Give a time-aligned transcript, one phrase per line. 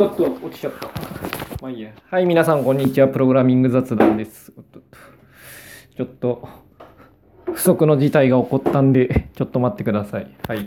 [0.00, 0.88] とっと、落ちちゃった。
[1.60, 1.90] まあいいや。
[2.10, 3.08] はい、皆さん、こんにちは。
[3.08, 4.50] プログラミング雑談です。
[5.94, 6.48] ちょっと、
[7.44, 10.34] 不測の事態が起こったんで、ちょっと待ってください。
[10.48, 10.66] はい。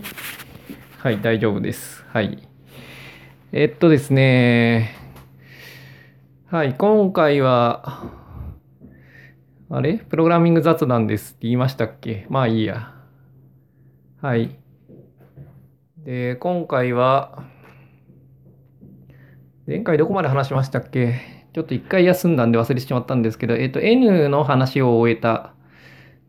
[0.99, 2.05] はい、大丈夫です。
[2.09, 2.47] はい。
[3.51, 4.95] えっとですね。
[6.51, 8.11] はい、今回は、
[9.71, 9.95] あれ？
[9.95, 12.27] プログラミング雑談ですって言いましたっけ？
[12.29, 12.93] まあいいや。
[14.21, 14.59] はい。
[16.05, 17.51] で、今回は、
[19.65, 21.21] 前回どこまで話しましたっけ？
[21.53, 25.53] ちょっと一回休んだんで忘れてしまったんですけど、えっと、N の話を終えた。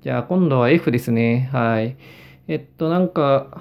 [0.02, 1.50] じゃあ今度は F ですね。
[1.52, 1.96] はい。
[2.46, 3.60] えっと、なんか、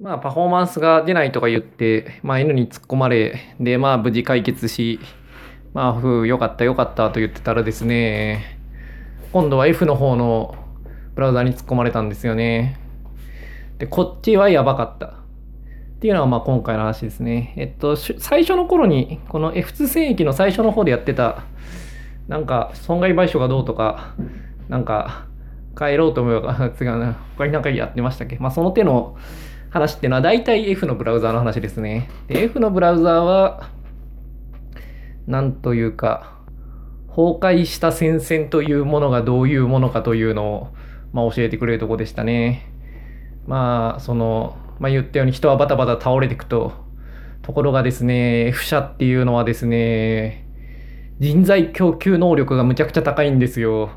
[0.00, 4.98] まあ、パフォーマンスが出ないとか言って、まあ、N に突っ込まれ、で、まあ、無事解決し、
[5.74, 8.58] まあ、ふう、よかった、よかったと言ってたらですね、
[9.32, 10.56] 今度は F の方の
[11.14, 12.80] ブラウザに突っ込まれたんですよね。
[13.78, 15.23] で、こっちはやばかった。
[16.04, 17.54] っていうのはまあ今回の話ですね。
[17.56, 21.44] えっと、最初の頃に、この F2 戦役の最初の方でやってた、
[22.28, 24.14] なんか損害賠償がどうとか、
[24.68, 25.28] なんか
[25.74, 29.16] 帰ろうと思えば、違うな、他になんかやってましたっけまあその手の
[29.70, 32.10] 話っていうのは大体 F のブラウザーの話ですね。
[32.28, 33.70] で、F のブラウザーは、
[35.26, 36.34] なんというか、
[37.08, 40.68] 崩壊した戦線というものがどういうものかというのを、
[41.14, 42.70] まあ、教えてくれるとこでしたね。
[43.46, 46.72] まあ、その、まあ、言ったように人はバタバタ倒れていくと。
[47.42, 50.48] ところがですね、F 社っていうのはですね、
[51.20, 53.90] 人材供給能力がむちゃくちゃ高いんですよ。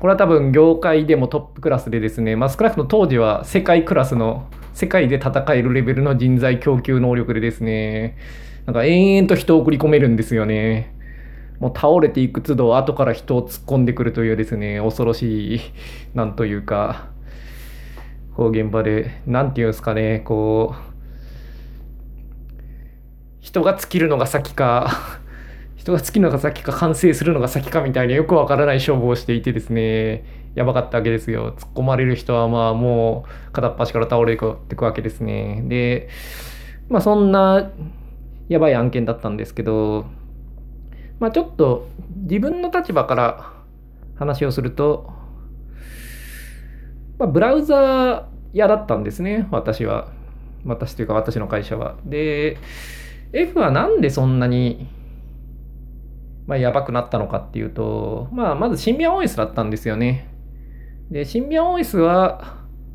[0.00, 8.16] これは多分業界でもトップクラスでですね、まあ、少なくとも当時は世界クラスの、世界で戦えるレベルの人材供給能力でですね、
[8.64, 10.94] なんか延々と人を送り込めるんですよね。
[11.58, 15.60] もう倒れていく都度後から人を突っ込んでくるというですね、恐ろしい、
[16.14, 17.08] なんというか、
[18.38, 20.76] こう現場で、なんていうんですかね、こう、
[23.40, 24.92] 人が尽きるのが先か、
[25.74, 30.22] 人が尽きるのが先か、完成するのが先かみたいなよくわからない勝負をしていてですね、
[30.54, 31.52] やばかったわけですよ。
[31.58, 35.64] 突っ込まれる人はまあもう片っ端から倒れていくわけですね。
[35.66, 36.08] で、
[36.88, 37.72] まあそんな
[38.48, 40.06] やばい案件だったんですけど、
[41.18, 43.52] まあちょっと自分の立場から
[44.14, 45.17] 話をすると、
[47.18, 50.08] まあ、ブラウザー嫌だったんですね、私は。
[50.64, 51.96] 私というか私の会社は。
[52.04, 52.58] で、
[53.32, 54.88] F はなんでそんなに、
[56.46, 60.28] まあ、やばくなったのかっていうと、まあ、まずシンビアン OS だったんですよね。
[61.10, 62.38] で、シンビアン OS は、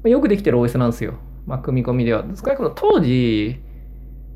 [0.04, 1.16] まあよくできてる OS なんですよ。
[1.46, 2.24] まあ、組み込みでは。
[2.36, 3.58] 少なくとも当時、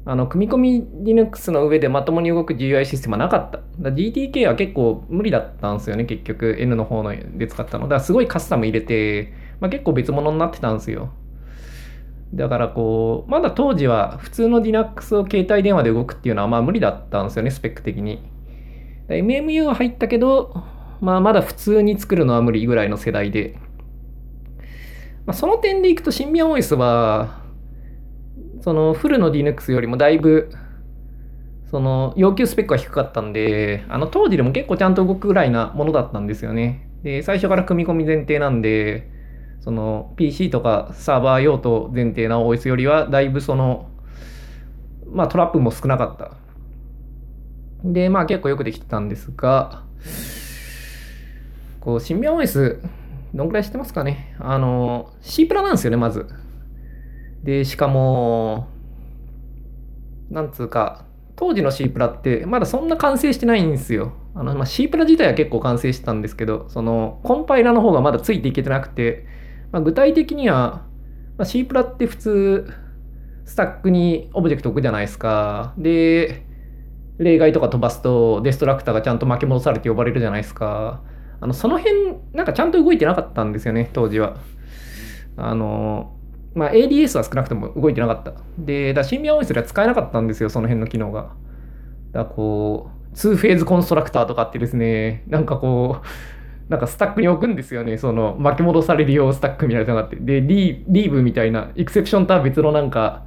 [0.05, 3.59] あの、組み込み Linux の上でまともに動く GUI システムはなかった。
[3.79, 6.55] だ GTK は結構無理だったんですよね、結局。
[6.59, 7.85] N の方ので使ったの。
[7.85, 11.09] だからすごいカスタム入れて、まあ、結構別物になってたんですよ。
[12.33, 18.21] だからこう、まだ当時は普通の Linux を携帯電話で動くっていうのはまあ無理だったんですよね、スペック的に。
[19.07, 20.63] MMU は入ったけど、
[20.99, 23.57] まあまだ普通に作るのは無理ぐらいの世代で。
[25.25, 27.41] まあ、その点でいくと、シンビアン OS は、
[28.61, 30.49] そのフルの Linux よりもだいぶ、
[31.69, 36.89] その要求スペックは低かったんで、あの当時でも結構ちゃんと動くぐらいなものだったんですよね。
[37.03, 39.09] で、最初から組み込み前提なんで、
[39.67, 43.89] その PC とかサーバー用途前提な OS よりはだいぶその
[45.11, 46.31] まあトラップも少なかった。
[47.83, 49.83] で、まあ結構よくできてたんですが、
[51.81, 52.79] こう、シンビアン OS、
[53.33, 54.37] どんくらい知ってますかね？
[54.39, 56.27] あの、C プラなんですよね、まず。
[57.43, 58.67] で、しかも、
[60.29, 61.03] なんつうか、
[61.35, 64.13] 当時の C プラってまだそんな完成してないんですよ。
[64.33, 69.25] あの、まあ、C プラ自体は結構完成してたんですけど、その、コンパイラの方がまだついていけてなくて、
[69.71, 70.85] まあ、具体的には、
[71.37, 72.73] まあ、C プラって普通、
[73.45, 75.73] スタックにオブジェクト置くじゃないですか。
[75.77, 76.45] で、
[77.17, 81.01] 例外とか飛ばすと、デストラクターがちゃんと巻き戻されて呼ばれるじゃないですか。
[81.39, 84.37] あの、その辺、なんかちゃんと動いてなかったんですよね、当時は。
[85.37, 86.13] あの、
[86.55, 88.33] まあ、ADS は少なくとも動いてなかった。
[88.57, 91.35] で、だシンビアン OS では使えなかったんですよ、その辺の機能が。
[92.11, 96.07] だこう、2フェーズコンストラクターとかってですね、なんかこう、
[96.69, 97.97] なんかスタックに置くんですよね。
[97.97, 100.17] その巻き戻されるようスタックみたいなのがあって。
[100.17, 103.25] で、リーブみたいな、エクセプションとは別のなんか、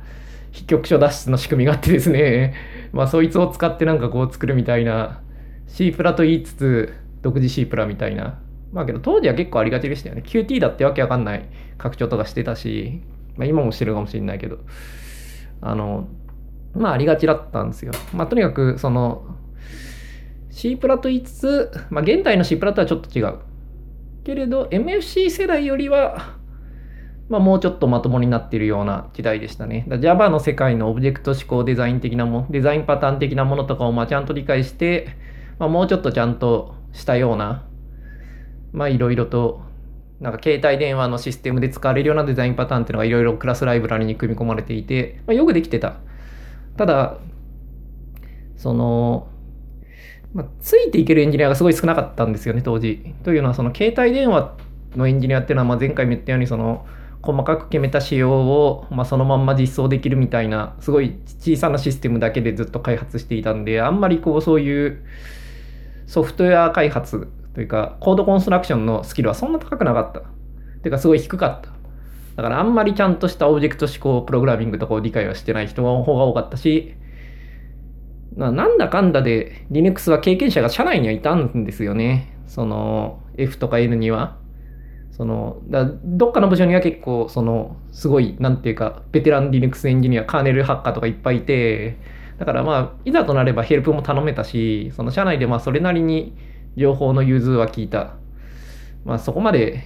[0.51, 2.55] 非局所脱出の仕組みがあってですね、
[2.93, 5.21] まあそいつを使ってなんかこう作るみたいな、
[5.67, 6.93] C プラと言いつつ、
[7.23, 8.41] 独自 C プラみたいな。
[8.73, 10.23] まあけど当時は結構ありがちでしたよね。
[10.25, 11.45] QT だってわけわかんない
[11.79, 13.01] 拡張とかしてたし、
[13.37, 14.59] まあ今もしてるかもしれないけど、
[15.61, 16.09] あの、
[16.75, 17.93] まあありがちだったんですよ。
[18.13, 19.25] まあとにかくその、
[20.51, 23.39] C プラと言いつつ、まあ現代の C プラとはちょっと違う。
[24.25, 26.37] けれど MFC 世代よりは、
[27.29, 29.87] まあ、もうちょっとまともになっているような時代でしたね。
[30.01, 35.17] Java の世界のオブジェクト思考デザイン的なもの、デザインパターン的なものとかをまあちゃんと理解して、
[35.59, 37.67] まあ、もうちょっとちゃんとしたような、
[38.73, 39.63] まあいろいろと、
[40.21, 45.97] なんか携帯電話のシステムで使われるようなデザインパターンっていうのがいろいろクラスライブラリに組み込まれていて、まあ、よくできてた。
[46.77, 47.17] ただ、
[48.57, 49.29] その、
[50.33, 53.15] まあ、ついていけるエンジニアがすごい少なかったんですよね、当時。
[53.25, 54.57] というのは、その携帯電話
[54.97, 56.87] のエンジニアっていうのは、まあ前回も言ったように、その、
[57.23, 65.05] 細かく決めた仕様を、まあ、そのまんま実装できるみたいなすごい小さなシステムだけでずっと開発していたんであんまりこうそういう
[66.07, 70.21] ソフトウェア開発というかコードコンストラクションのスキルはそんな高くなかった。
[70.83, 71.71] ていうかすごい低かった。
[72.37, 76.95] だからあんまりちゃんとしたオブジェクト思考プログラミングとかを理解はしてない人の方が多かったし、
[78.41, 82.37] なんだかんだで Linux は経験者が社内にはいたんですよね。
[82.47, 84.39] その F とか N には。
[85.11, 91.99] そのだどっかの部署には結構そのすごいなんていうかベテラン Linux エンジニアカーネルハッカーとかいっぱいいて
[92.39, 96.35] だからまあいざとなればヘルプも頼めたしその社内でまあそれなりに
[96.75, 98.15] 情報の融通は聞いた
[99.05, 99.85] まあそこまで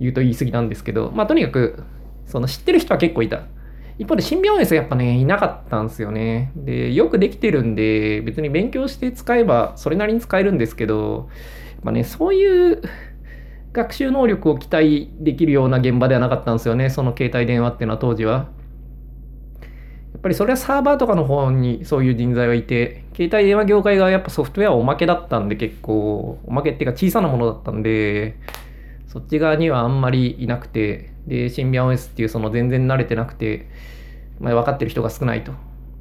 [0.00, 1.82] 言うと言い過ぎなんですけどまあとにかく
[2.26, 3.44] その知ってる人は結構いた
[4.02, 6.50] 一方で新病院はやっぱねいなかったんですよね。
[6.56, 11.28] でよくできてるんで別に勉強して使えばそれなりに使えるんですけど
[11.84, 12.82] まあねそういう
[13.72, 18.48] 学習能力を期待できるような現場ではなかったんですよね、その携帯電話っていうのは当時は。
[20.12, 28.36] やっぱりそれはサーバーとかの方にそういう人材がいて、携帯電話業界がやっぱソフトウェアおまけだったんで結構、おまけっていうか小さなものだったんで、
[29.06, 33.68] そっち側にはあんまりいなくて、で、シンビアン OS っていうその全然慣れてなくて、
[34.40, 35.52] まあ、分かってる人が少ないと。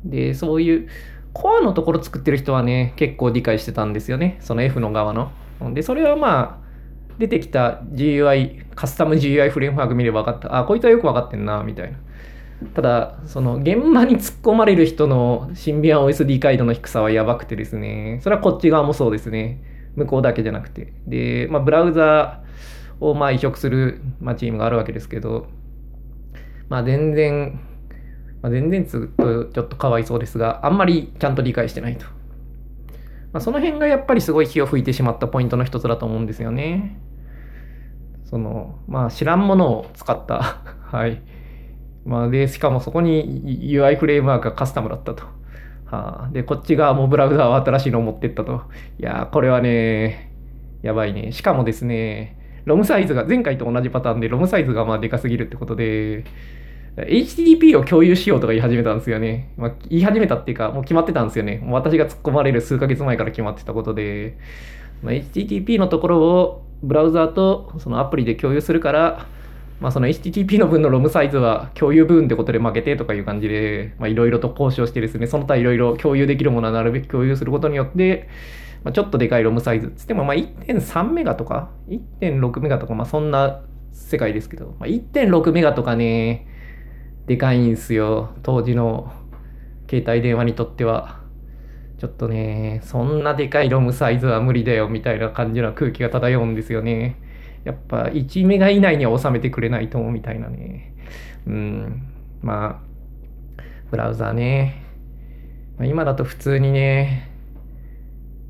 [0.03, 0.87] で、そういう
[1.33, 5.31] コアのところ作ってる人はね、結構理解してたんですよね、その F の側の。
[5.73, 6.61] で、それはまあ、
[7.19, 10.57] 出てきた GUI、カスタム GUI フレームワーク見れば分かった。
[10.57, 11.97] あ、こいつはよく分かってんな、みたいな。
[12.73, 19.61] ただ、その現場に突っ込まれる人のシンビアン OS 理解度の低さはやばくてですね、それはこっち側もそうですね。
[19.95, 20.93] 向こうだけじゃなくて。
[21.07, 22.51] で、まあ、ブラウザー
[23.01, 25.47] をまあ移植する、まあ、チームがあるわけですけど、
[26.69, 27.59] まあ、全然、
[28.41, 32.05] まあ、全然つとちょっとかわいそうですが、あんまりちゃんと理解してないと。
[33.33, 36.97] まあ、その辺がやっぱりすごい火を吹いてしまったポイントの一つだと思うんですよね。
[38.25, 40.61] その、まあ知らんものを使った。
[40.91, 41.21] はい。
[42.05, 45.23] まあで、しかもそこに UI フレームワークがカスタムだったと。
[45.85, 48.61] はあ、で、こっち側もブラウザーを新しいのを持ってったと。
[48.99, 50.31] いやこれはね、
[50.81, 51.33] やばいね。
[51.33, 56.23] しかもですね、ロムサイズが、前回と同じパターンで、ロムサイズがまあでかすぎるってことで、
[56.97, 59.53] HTTP を共有しようとか言い始めたんですよね。
[59.57, 61.59] まあ、言い始めたっていうか、もう決まってたんですよね。
[61.63, 64.37] もう私が突っ込まれる数ヶ月前から決まってたことで、
[65.01, 69.27] まあ、HTTP のところをブラウザーとそのアプリで共有するから、
[69.79, 78.27] まあ、その HTTP の分のロムサイズは共有分ってことで負けてとかいう感じで、いろいろと交渉してですね、その他いろいろ共有できるものはなるべく共有することによって、
[78.83, 83.61] まあ、ちょっとでかいロムサイズっつっても、ま、1.3メガとか、1.6メガとか、まあ、そんな
[83.91, 86.47] 世界ですけど、まあ、1.6メガとかね、
[87.27, 88.31] でかいんすよ。
[88.43, 89.11] 当時の
[89.89, 91.21] 携帯電話にとっては。
[91.99, 97.15] ちょっとね、そんなでかいロムサイズは無理だよみたいな感じの空気が漂うんですよね。
[97.63, 100.95] やっぱ1メガ以内には収めてくれないと思うみたいなね。
[101.45, 102.07] うん。
[102.41, 104.83] まあ、ブラウザーね。
[105.77, 107.30] ま、今だと普通にね、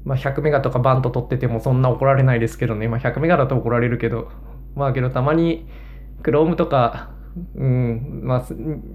[0.04, 2.88] まあ、100メガとかバンと取っててもそんな怒られないですけどね。
[2.88, 4.30] まあ、100メガだと怒られるけど。
[4.76, 5.68] まあけどたまに
[6.24, 7.12] Chrome とか
[7.56, 8.46] うん、まあ、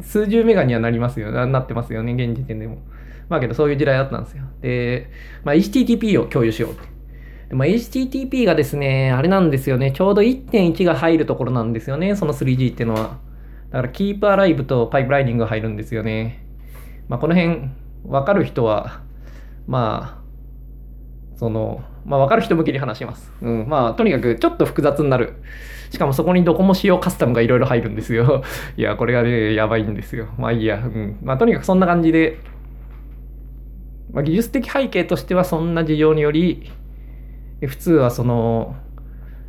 [0.02, 1.30] 数十メガにはなりますよ。
[1.30, 2.78] なってますよね、現時点でも。
[3.28, 4.44] まあけど、そういう時代だったんですよ。
[4.60, 5.10] で、
[5.44, 6.74] まあ、HTTP を共有しよう
[7.48, 13.18] でまあ、HTTP がですね、あれなんですよね、ちょうど1.1が入るところなんですよね、その 3G っていうのは。
[13.70, 16.44] だから、Keep Alive とパイプライニングが入るんですよね。
[17.08, 17.70] まあ、この辺、
[18.04, 19.00] わかる人は、
[19.66, 20.25] まあ、
[21.36, 23.30] その、まあ、わかる人向けに話します。
[23.42, 23.68] うん。
[23.68, 25.34] まあ、とにかく、ちょっと複雑になる。
[25.90, 28.42] しかもそこにドコモ仕様カスタムがいろいろ入るんですよ。
[28.76, 30.28] いや、これがね、やばいんですよ。
[30.38, 30.76] まあいいや。
[30.76, 31.18] うん。
[31.22, 32.38] まあ、とにかくそんな感じで、
[34.12, 36.70] まあ、技術的背景としてはそんな事情により、
[37.66, 38.74] 普通はその、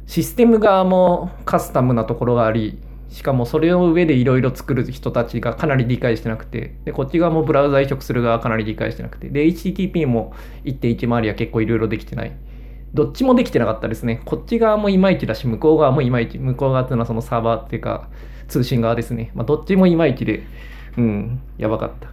[0.05, 2.79] システム側もカスタムなところがあり、
[3.09, 10.33] しかもそれを上でいろいろ作る人たちがかなり理解してなくて、で、こっち側もブラウザ移植する側かなり理解してなくて、で、HTTP も
[10.65, 12.35] 1.1周りは結構いろいろできてない。
[12.93, 14.21] どっちもできてなかったですね。
[14.25, 16.37] こっち側もいまいちだし、向こう側もいまいち。
[16.37, 18.09] 向こう側っていうのはそのサーバーっていうか、
[18.47, 19.31] 通信側ですね。
[19.35, 20.43] まあ、どっちもいまいちで、
[20.97, 22.09] うん、やばかった。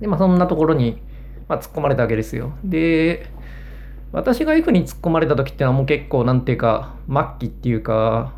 [0.00, 1.02] で、まあ、そんなところに、
[1.48, 2.52] まあ、突っ込まれたわけですよ。
[2.64, 3.26] で、
[4.12, 8.32] 私が F に突っ込まれた時っていうのはもう結構、なんていうか、末期っていうか、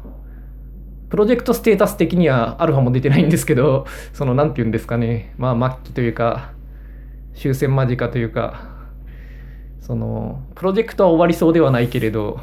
[1.16, 6.52] プロジェクトステータス的にはアルファも出てないんですけど、その、なんて言うんですかね、まあ、末期というか、
[7.34, 8.68] 終戦間近というか、
[9.80, 12.38] その、プロジェクトは終わりそうではないけれど、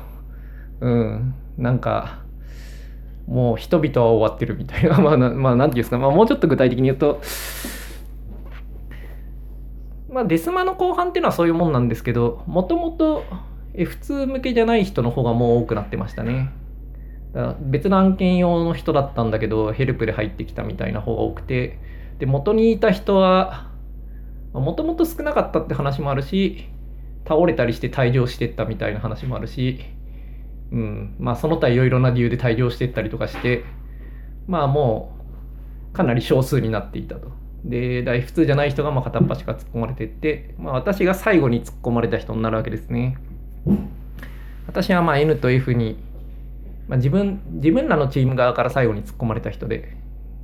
[0.80, 2.24] うん、なんか、
[3.27, 7.22] もう人々は終わってるみたいな、 まあ、まあ、なんていうんですか、まあ、もうちょっと具体的に言うと、
[10.10, 13.24] まあ、デスマの後半っていうのはそういうもんなんですけど、もともと
[13.75, 16.62] F2 向けじゃない人の方がもう多くなってましたね。
[17.62, 21.80] 別の案件用の人だったんだけど、ヘルプで入ってきたみたいな方が多くて、
[22.20, 23.72] で、元にいた人は、
[24.54, 26.70] もともと少なかったって話もあるし、
[27.28, 29.80] 倒れたりして退場してったみたいな話もあるし、
[30.72, 33.63] うん、まあその他いろいろな理由で退場してったりとかして、
[34.48, 35.18] まあも
[35.92, 37.32] うかなり少数になっていたと。
[37.63, 43.18] で、大普通じゃない人がまあ片っ端から突っ込まれてって、まあ私が最後に突っ込まれた人になるわけですね。
[44.68, 45.98] 私はまあ N と F に、
[46.88, 49.96] まあ、自分、自分らのチーム側から最後に突っ込まれた人で、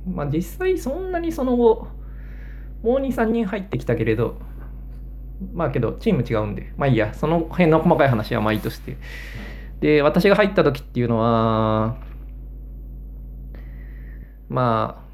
[0.06, 1.88] まあ実際そんなにその後、
[2.82, 4.38] もう2、3人入ってきたけれど、
[5.52, 8.96] まあけどチーム違うんで、まあいいや、その辺の細かい話はまあいいとして。
[9.80, 11.96] で、私が入った時っていうのは、
[14.48, 15.10] まあ、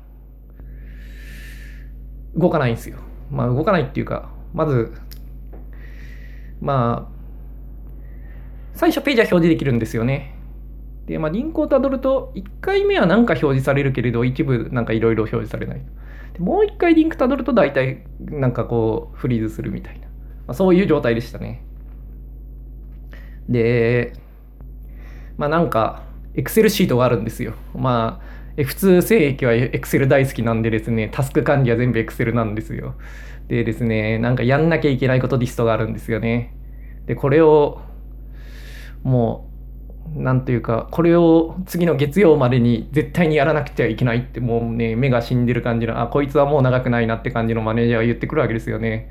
[2.39, 2.99] 動かないんですよ。
[3.31, 4.93] まあ動かないっていうか、まず、
[6.61, 7.17] まあ、
[8.75, 10.36] 最初ページは表示できるんですよね。
[11.07, 15.83] で、まあ、リンクをたどると、1回目は何か表示されるけれど、一部なんかいろいろ表示されない。
[16.35, 20.07] でもう1回リンクたどると、大体なんかこう、フリーズするみたいな。
[20.07, 20.09] ま
[20.49, 21.63] あ、そういう状態でしたね。
[23.49, 24.13] で、
[25.37, 26.03] まあなんか、
[26.35, 27.55] エクセルシートがあるんですよ。
[27.75, 32.95] まあ、F2 聖域は Excel 大好きなんでですね、タスク管理は全部 Excel なんですよ。
[33.49, 36.55] でですね、なんかやんなきゃいけないことリストがあるんですよね。
[37.07, 37.81] で、これを、
[39.03, 39.56] もう、
[40.17, 49.11] なんというか、これを次の月曜までに絶対にやらなくてはいけないって、もうね、目が死んでる感じの、あ、こいつはもう長くないなって感じのマネージャーが言ってくるわけですよね。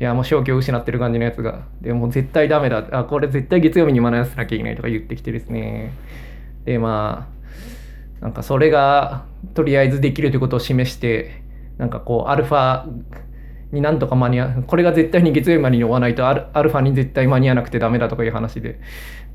[0.00, 1.66] いや、もう正気を失ってる感じのやつが。
[1.80, 2.84] でも絶対ダメだ。
[2.90, 5.92] あ、これ絶対月曜日に学ばせなきゃいけないとか言ってきてですね。
[6.64, 7.28] で、ま
[8.20, 9.24] あ、なんかそれが
[9.54, 11.42] とりあえずできるということを示して、
[11.78, 12.86] なんかこう、アルファ
[13.74, 18.80] になんとか間に合う、これが絶対に月曜日までに終わないとアル、アルファに絶対間に合わなくてダメだとかいう話で。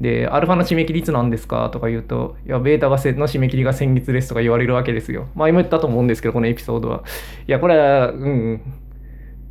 [0.01, 5.27] で、アルファの締め切りいつなんですかとか言うと、いや、ベータがの締め切りが先月ですとか言われるわけですよ。
[5.35, 7.03] 前も言ったと思うんですけど、このエピソードは。
[7.47, 8.61] いや、これは、うん、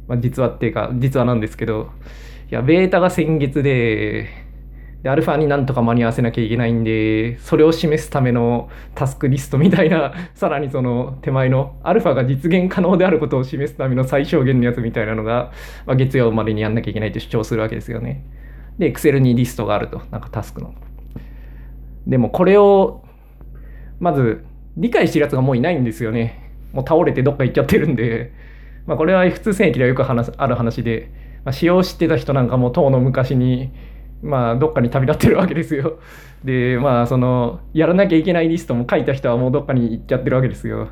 [0.09, 1.91] まあ、実はっていうか、実はなんですけど、
[2.51, 4.48] いや、ベータが先月で、
[5.03, 15.53] で、アルファになんとか間に合わせなきゃいけないんで、それを示すためのタスクリストみたいな、 さらにその手前の、アルファが実現可能であることを示すための最小限のやつみたいなのが、
[15.87, 18.25] まあ、月曜までにやんなきゃいけないと主張するわけですよね。
[18.79, 20.75] で、Excel にリストがあると、なんかタスクの。
[22.07, 23.05] でもこれを、
[24.01, 24.45] まず、
[24.77, 26.51] 理解してるやつがもういないんですよね。
[26.73, 28.33] もう倒れてどっか行っちゃってるんで、
[28.87, 31.11] まあ、これは F2 戦役ではよく話ある話で、
[31.45, 33.71] まあ、使用してた人なんかも当の昔に、
[34.23, 35.99] まあ、どっかに旅立ってるわけですよ。
[36.45, 40.89] で、まあ、その、やらなきゃいけないリストも書いた人はもうどっかに行っちゃってるわけですよ。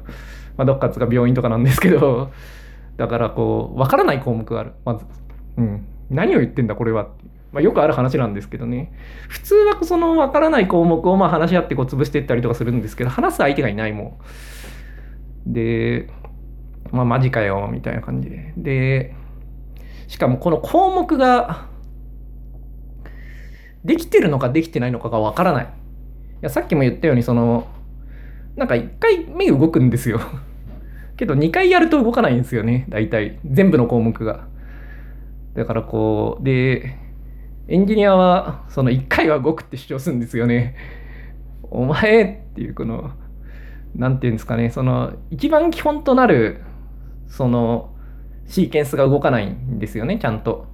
[0.57, 2.31] まあ、どっかつか病院とかなんですけど、
[2.97, 4.73] だからこう、わからない項目がある。
[4.85, 5.05] まず。
[5.57, 5.85] うん。
[6.11, 7.09] 何を言ってんだ、これは。
[7.53, 8.93] まあ、よくある話なんですけどね。
[9.29, 14.19] 普通はそのわからない項目をまあ話し合ってこう潰していったりとかするんですけど、話す相手がいないも
[15.47, 15.53] ん。
[15.53, 16.09] で、
[16.93, 18.53] まあ、マジかよ、みたいな感じで。
[18.57, 19.15] で、
[20.09, 21.67] しかもこの項目が、
[23.87, 25.65] できてるのかできてないのかがわからない。
[25.65, 25.69] い
[26.43, 27.67] や、さっきも言ったように、その、
[28.57, 30.21] なんか1回目動くんですよ。
[31.17, 33.39] けど2回やると動かないんですよね、大体。
[33.45, 34.47] 全部の項目が。
[35.55, 36.97] だからこう、で、
[37.69, 40.75] エンジニアは、その1回は動くって主張するんですよね。
[41.63, 43.11] お前っていう、この、
[43.95, 46.61] なんていうんですかね、その、一番基本となる
[47.29, 47.91] その
[48.47, 50.67] シーケンスが動かないんですよねちゃんと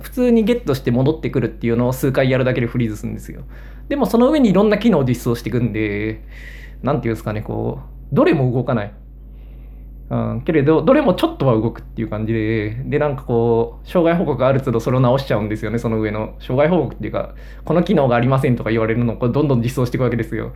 [0.00, 3.42] 普通にゲットして戻ってくるっていうのを数回やるだけでフリーズするんですよ
[3.88, 6.24] でもその上にいろんな機能を実装していくんで
[6.82, 7.80] 何ていうんですかねこ
[8.12, 8.92] うどれも動かない
[10.08, 16.36] うん、けれど、どれもちょっとは動くっていう感じで、で、なんかこう、障害報告がある都度それを直しちゃうんですよね、その上の。
[16.38, 20.52] 障害報告っていうか、この機能がありませんとか言われるのをどんどん実装していくわけですよ。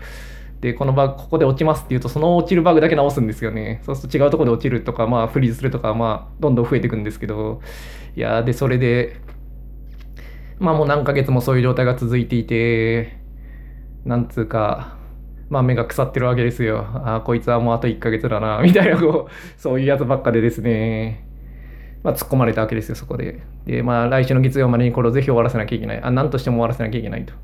[0.61, 3.83] で、このバグ、ここで落ちますっていうと、その落ちるバグだけ直すんですよね。
[3.85, 7.61] そうすると違うとこで落ちるとか、まあ、フリーズするとか、まあ、どんどん増えていくんですけど、
[8.17, 9.17] いやで、それで、
[10.59, 13.19] まあもう何ヶ月もそういう状態が続いていて、
[14.05, 14.97] なんつうか、
[15.49, 16.87] まあ目が腐ってるわけですよ。
[17.05, 21.26] ああ、こいつはもうあと1ヶ月だな、みたいな、こう、そういうやつばっかでですね。
[22.02, 23.43] まあ、突っ込まれたわけですよ、そこで。
[23.67, 26.02] で、まあ、来週の月曜までにこれをぜひ終わらせなきゃいけない。
[26.02, 27.35] あ、何としても終わらせなきゃいけないと。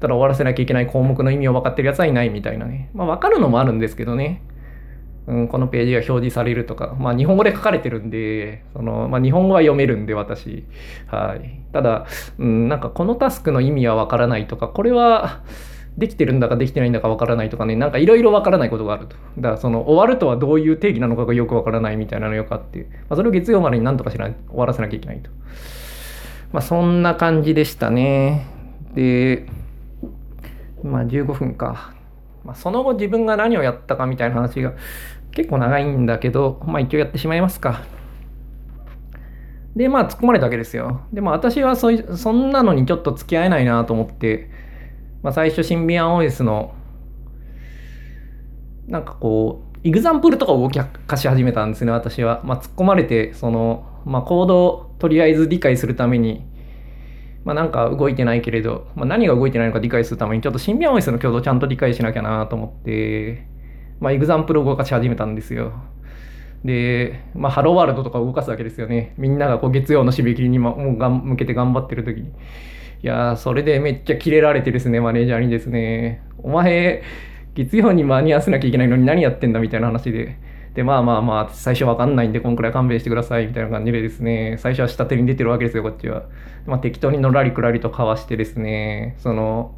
[0.00, 2.90] ただ終わらせなきゃいけない項目の意味を分かってるやつはいないみたいなね。
[2.92, 4.42] まあ、分かるのもあるんですけどね。
[5.26, 10.64] うん、このページが表示されるとか、まあ、日本語で書かれてるんで、そのまあ、日本語は読めるんで、私。
[11.06, 11.60] はい。
[11.72, 12.06] ただ、
[12.38, 15.42] うん、なんかこのタスクの意味は分からないとか、これは、
[15.98, 19.16] できてるんだかできてないんだかわからないとかね、なんかいろいろわからないことがあると。
[19.36, 25.30] だからその終わるとはどういう定義なのかがよくわからないみたいなのよくあって、まあ、それを月曜までになんとかしない終わらせなきゃいけないと。
[26.52, 28.46] まあそんな感じでしたね。
[28.94, 29.46] で、
[30.82, 31.94] まあ15分か。
[32.44, 34.72] まあ、その後自分が何をやったかみたいな話が
[35.30, 37.82] 結構長いんだけど、まあ一応やってしまいますか。
[39.76, 41.02] で、まあ突っ込まれたわけですよ。
[41.12, 44.50] でも私はそそんなのにちょっと付き合えないなと思って、
[45.22, 46.74] まあ、最初シンビアン OS の
[48.88, 50.70] なんかこうイグザンプルとかを動
[51.06, 56.44] かし始めたんですね私は、まあ、突っ込まれてその、まあ、コードをとりあえず理解するために
[57.44, 63.46] まあ、なんか動いてないけれど、まあ、何が動いてないのか理解するためにちょっとシンビアン OS の挙動をちゃんと理解しなきゃなと思って、
[64.00, 65.72] まあ、エグザンプルを動かし始めたんですよ。
[66.64, 69.14] で、まあ、ハローワールドとかを動かすわけですよね。
[69.18, 72.28] みんながこう月曜の締め切りにもうが向けて頑張ってる時に。
[72.28, 72.32] い
[73.06, 77.02] やそれでめっちゃキレられてですね、マネージャーにですね、お前、
[77.54, 80.38] 月曜に間に合わせなきゃいけないのに何やってんだみたいな話で、
[80.74, 86.24] で、まあまあまあ、最初わかんないんで、こんくらい勘弁してくださいみたいな感じでですね、最初は下手に出てるわけですよ、こっちは。
[86.66, 89.74] まあ、適当にのらりくらりとかわしてですね、その、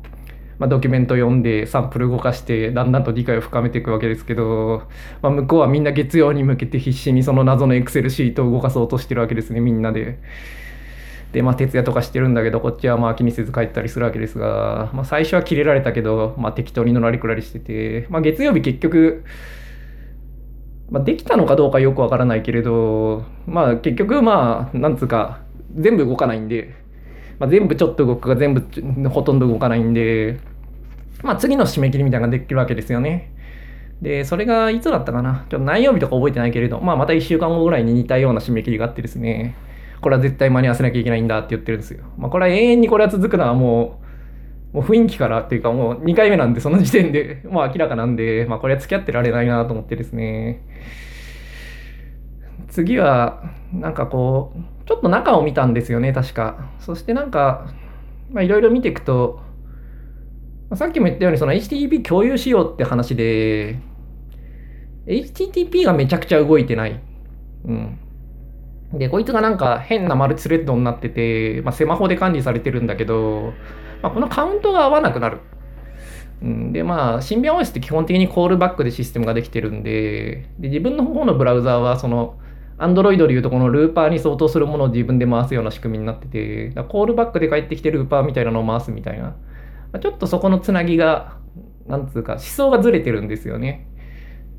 [0.59, 4.85] まあ、ドキュメント読んでサンプル動かしてだんだんと理解を深めていくわけですけど、
[5.21, 10.19] まあ、向こうはみんな月曜に向けて必死にその謎のエクセルシートを動かそうとしてるわけですねみんなで。
[11.33, 19.25] で、まあ、徹夜とかしてるんだけど、こっちはまあ気にせず帰ったりするわけですが、まあ、最初はキレられたけど、まあ、適当にのらりくらりしてて、まあ、月曜日結局、
[20.91, 25.41] まあ、できたのかどうかよくわからないけれど、まあ、結局、まあ、なんつうか、
[25.75, 26.75] 全部動かないんで、
[27.39, 30.39] まあ、全部ちょっと動くが全部ほとんど動かないんで、
[31.23, 33.33] まあ、次の締め切りみたいなのができるわけですよね。
[34.03, 35.47] で、それがいつだったかな？
[35.49, 39.57] ちょっと何曜日とか覚えてないけれど、まあ、また1週間後ぐらいに似たような締め切りがあってですね、
[40.01, 42.05] これは絶対間に合わせなきゃいけないんだって言ってるんですよ。
[42.19, 44.04] まあ、これは永遠にこれは続くのはもう、
[44.75, 50.67] もう雰囲気からっていうかもう2回目なんで、その時点で、もう明らかなんで、まあ、これは付き合ってられないなと思ってですね。
[52.69, 56.73] 次は、なんかこう、ちょっと中を見たんですよね、確か。
[56.81, 57.73] そしてなんか、
[58.33, 59.39] まあ、いろいろ見ていくと、
[60.75, 63.79] さっきも言ったように、その HTTP 共有しようって話で、
[65.07, 67.01] HTTP がめちゃくちゃ動いてない。
[67.65, 67.99] うん。
[68.99, 73.53] で、こいつがなんか変なマルチスレッドになってて、まあ、セマホで管理されてるんだけど、
[74.03, 75.41] まあ、このカウントが合わなくなる。
[76.73, 82.39] で、まあ、シンビア OS って基本的にコールバックでシステムができてるんで、で自分の方のブラウザーは、その、
[82.79, 89.37] Android でいうとこのルーパーに相当するものを自分で回すような仕組みになってて、コールバックで帰ってきてルーパーみたいなのを回すみたいな。
[90.01, 91.39] ちょっとそこのつなぎが、
[91.87, 93.87] なんつうか、思想がずれてるんですよね。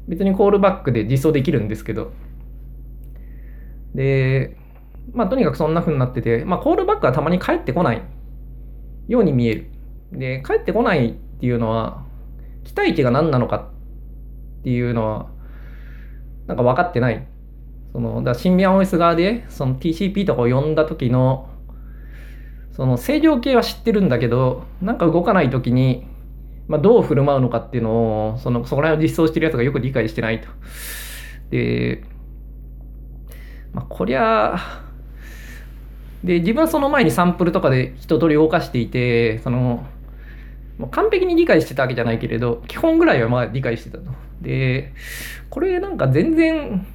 [0.08, 2.12] 別にコールバックで実装できるんですけど、
[3.96, 4.58] で、
[5.14, 8.02] まあとにかくそんな風になってて、まあコールバックはたまに帰ってこない
[9.08, 9.72] ように見える。
[10.12, 12.04] で、帰ってこないっていうのは、
[12.64, 13.72] 期待値が何なのか
[14.60, 15.30] っていうのは、
[16.48, 17.28] なんか分かってない。
[17.94, 21.50] その、だシンビアン OS 側で、その TCP とかを呼んだ時の、
[22.72, 26.06] その正常系は知ってるんだけど、なんか動かない時に、
[26.68, 30.48] まあ、どう振る舞うのかっていうのを、その、そこら辺を実装してるやつがよく理解してないと。
[31.52, 32.04] で、
[33.76, 34.56] まあ、こりゃ
[36.24, 39.86] で自分はその前にサンプルとかで一通り動かしていてその
[40.78, 44.04] もう完璧に理解してたわけじゃないけれど基本ぐらいはまあ理解してたと。
[44.42, 44.94] で
[45.50, 46.88] これなんか全然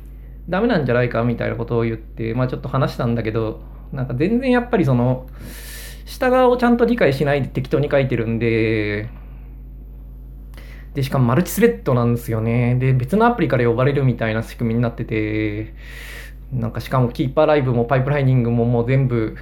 [0.49, 3.61] ダメなんじゃないかみたいなことを言って、まあ、ちょっと話したんだけど
[3.93, 5.29] なんか全然やっぱりその
[6.07, 9.11] 下側をちゃんと理解しないで適当に書いてるんで
[10.95, 15.75] でしかもマルチスレッドなんですよねで別のアプリから呼ばれるみたいな仕組みになってて
[16.53, 19.37] なんかしかもキーパーライブもパイプライニングももう全部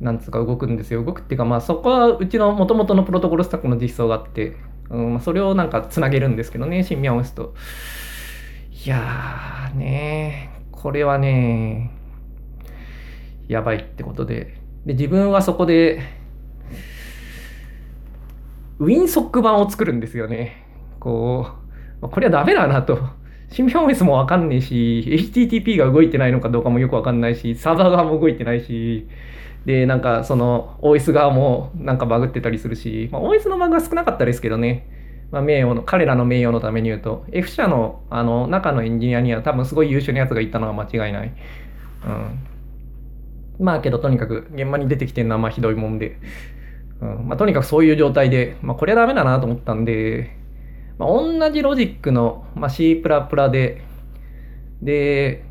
[0.00, 1.04] なんつうか動くんですよ。
[1.04, 4.56] 動くっていうかまあそこはうちの元々のプロトコルスタックの実装があって、
[4.90, 7.54] うんま、それをなんかつなげるんですけどね新ミャンオスと
[8.84, 11.92] いやーねこれはね
[13.48, 14.58] やばいってことで。
[14.86, 16.00] で自分はそこで
[18.80, 20.66] ウィンソック版を作るんですよね。
[20.98, 21.46] こ
[22.00, 22.98] うこれはダメだなと。
[23.52, 29.06] シンビア OS もわかんねえし、HTTP が動いてないのかどうかもよくわかんないし、サーバー側も動いてないし、
[29.66, 34.88] で、なんかその OS 側もなんかバグってたりするし、まあ、OS のバグは少なかったですけどね、
[35.30, 41.32] まあ、名誉の、彼らの名誉のために言うと、F 社のあの中のエンジニアには多分すごい優秀なやつがいたのは間違いない。
[42.06, 43.64] うん。
[43.64, 46.18] まあけどとにかく現場に出てきてるのはまあひどいもんで、
[47.00, 50.36] うんまあ、とにかくそういう状態で、まあ、これはダメだなと思ったんで、
[50.98, 53.02] まあ、同じロジックの、まあ、C++
[53.50, 53.82] で、
[54.82, 55.44] で、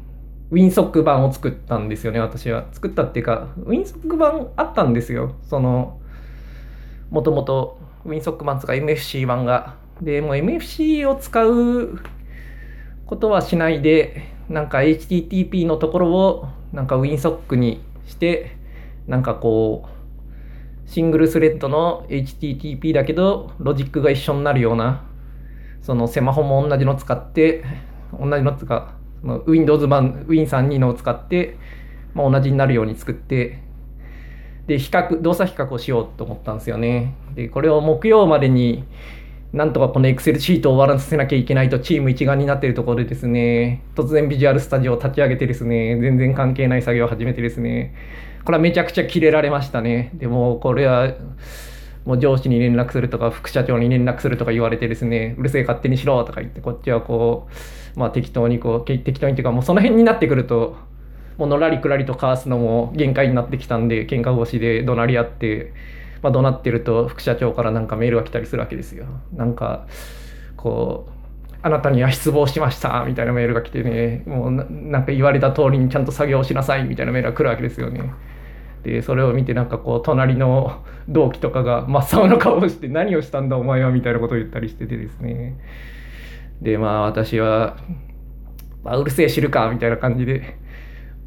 [0.51, 2.67] ウィンソック版を作ったんですよね、私は。
[2.73, 5.35] 作ったっていうか、ウィンソック版あったんですよ。
[5.43, 5.99] その、
[7.09, 9.75] もともとウィンソック版とか MFC 版が。
[10.01, 11.99] で、もう MFC を使う
[13.05, 18.57] ことはしないで、なんか HTTP のところをなんかウィンソックにして、
[19.07, 25.03] なんかこう、シングルスレッドの HTTP だけど、ロジックが一緒になるような、
[25.81, 27.63] そのセマホも同じの使って、
[28.19, 29.01] 同じの使う。
[29.45, 31.57] Windows 版 Win32 のを使って、
[32.13, 33.59] まあ、同じになるように作って
[34.67, 38.83] で比較動作比較をしようと思ったんですよねでこれを木曜までに
[39.53, 47.93] なんとかこの Excel シートを終わらせなきゃいけないとチーム一丸になっているところでですね突然ビジュアルスタジオを立ち上げてですね全然関係ない作業を始めてですね
[48.45, 51.13] これはめちゃくちゃキレられましたねでもこれは
[52.05, 57.47] もう上司に連絡するとか副社長に連絡するとか言われてですねうるせえ勝手にしろとか言ってこっちはこ
[57.95, 60.77] うまあ適当にこう適当にっていうかもうその辺になってくると
[61.37, 65.73] もうのらりくらりと交わすのも限界になってきたんで喧嘩腰で怒鳴り合って
[66.21, 69.87] まあ怒鳴ってると副社長からなんかメールが来たりするわけですよなんか
[70.57, 71.21] こう
[71.63, 78.11] あなたには失望しましたみたいなメールが来てねもうなんか言われた通りにちゃんと作業しなさいみたいなメールが来るわけですよね。
[78.83, 85.59] でそれを見てなんかこう隣の同期とかが真っ青な顔をして何をしたんだお前はみたいなことを言ったりしててですね。
[86.61, 87.77] でまあ私は、
[88.83, 90.57] まあ、うるせえ知るかみたいな感じで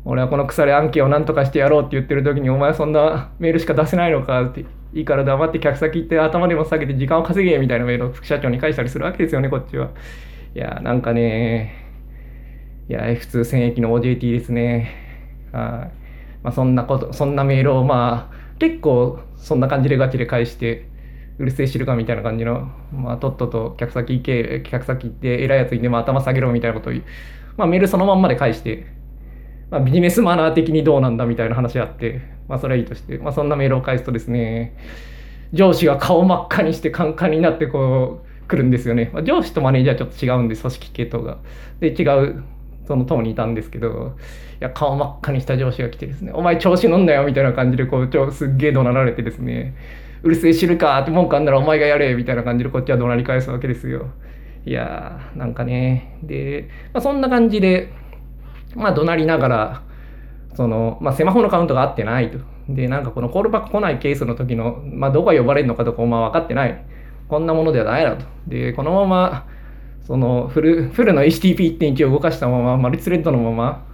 [0.05, 9.91] 俺はこの腐れ案件を何とかしてやろうって言ってる時にお前そんなメールしか出せないのかっていいから黙って客先行って頭でも下げて時間を稼げみたいなメールを副社長に返したりするわけですよねこっちは。
[10.55, 11.85] いやなんかね
[12.89, 14.95] いや F2 戦役の OJT ですね。
[15.53, 16.04] はい。
[16.45, 20.89] まあ、そんなことそんなメールをまあ結構そんな感じでガチで返して
[21.39, 26.93] うるせえ知るかみたいな感じの、まあ、とっとと客先行け客先行って偉いやつにでも頭下げろみたいなことを
[27.57, 28.87] まあ、メールそのまんまで返して、
[29.71, 34.77] まあ、ビジネスマナー的にどうなんだみたいな話あって、まあ、それはいいとして、まあ、そんなメールを返すとですね
[35.53, 41.39] 上司が顔真っ赤にしてカンカンになってこう来るんですよね、まあ、上司とマネージャーはちょっと違うんで組織系統が。
[41.81, 42.45] で違う
[42.87, 44.17] その党にいたんですけど、
[44.61, 49.75] いや、顔真っ赤にした上司が来てですね、お前調子乗んなよみたいな感じで、こう、ちょすっげえ怒鳴られてですね、
[50.23, 54.07] うるせえ知るかって文句あんならお前がやれみたいな感じでこっちは怒鳴り返すわけですよ。
[54.65, 57.93] いやー、なんかね、で、まあ、そんな感じで、
[58.75, 59.83] まあ怒鳴りながら、
[60.55, 62.39] その、まあ、セマホのカウントが合ってないと。
[62.69, 66.85] で、なんかこのコールバック来ないケースの時の、まあ、どこが呼ばれるのかとか、まあ、分かってない。
[67.29, 68.25] こんなものではないだと。
[68.47, 69.47] で、このまま、
[70.05, 73.87] そのフルフルの HTTP1.1 を動かしたままマルチスレッドのまま、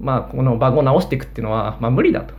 [0.00, 2.34] まあ、このバグを直していくっていうのは、まあ、無理だと。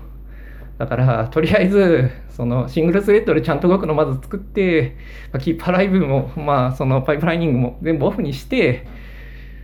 [0.78, 4.98] だから、とりあえず、そのシングルスレッドでちゃんと動くのをまず作って、
[5.32, 8.86] まあ、キーパーライブも、まあ、そのパイプライニングも全部オフにして、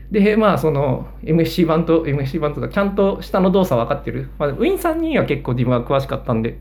[0.10, 4.30] で、まあ、その MFC 版と MFC 版とか、ちゃんと下の動作分かってる。
[4.40, 6.58] まあ、Win3 は結構自分は詳しかったんで、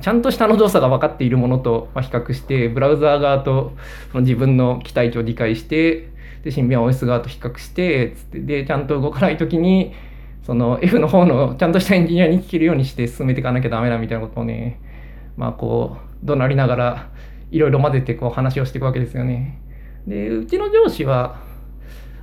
[0.00, 3.72] ちゃんと下の動作が分かっているものと比較して、ブラウザー側と
[4.14, 6.11] 自分の期待値を理解して、
[6.42, 9.94] で新聞 OS 側と比較してつってでちゃんと動かない時に
[10.42, 14.80] その F の方のちゃんとしたエンジニアに聞けるようにして進めていかなきゃダメだみたいなことをね
[15.36, 17.10] まあこう怒鳴りながら
[17.50, 19.60] いろいろ混ぜてこう話をしていくわけですよね。
[20.06, 21.40] でうちの上司は、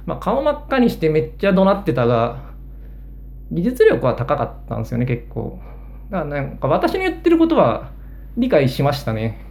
[0.06, 2.50] まあ、顔真っ赤にしてめっちゃ怒鳴ってたが
[3.52, 5.60] 技術力は高かったんですよね結構。
[6.10, 7.92] だからなんか私の言ってることは
[8.36, 9.46] 理解しましたね。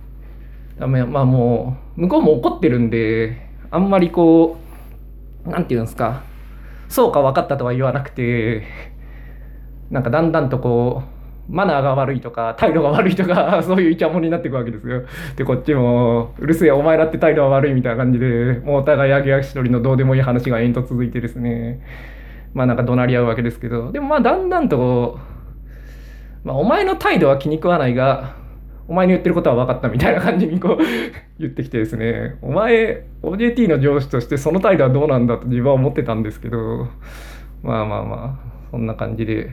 [0.78, 4.56] まあもう向こうも怒ってるんであんまりこ
[5.46, 6.22] う何て言うんですか
[6.88, 8.64] そうか分かったとは言わなくて
[9.90, 11.18] なんかだんだんとこう
[11.52, 15.02] マナーが悪いとか態度が悪いとか そういうイチャモンになっていくわけですよ。
[15.36, 21.80] でこっちもうるせえお前だって態度は悪いみたいな感じでもうお互い上げ足取りのどうでもいい話が延々と続いてですね
[22.52, 25.18] まあなんか怒鳴り合うわけですけどでもまあだんだんとこ
[26.44, 28.34] う、まあ、お前の態度は気に食わないが
[28.88, 30.78] お前に言ってることは分かったみたいな感じにこう
[31.38, 36.88] 言ってきてですね、お前、OJT の上司としてその態度はどうなんだと自分は思ってたんですけど、
[37.62, 39.50] まあまあまあ、そんな感じで、